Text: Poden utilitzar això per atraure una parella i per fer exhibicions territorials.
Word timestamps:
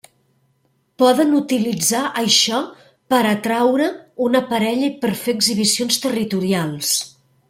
Poden 1.03 1.33
utilitzar 1.39 1.99
això 2.21 2.61
per 3.15 3.19
atraure 3.33 3.89
una 4.29 4.41
parella 4.55 4.89
i 4.89 4.95
per 5.05 5.13
fer 5.21 5.37
exhibicions 5.39 6.01
territorials. 6.07 6.91